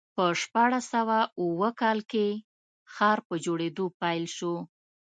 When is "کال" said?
1.81-1.99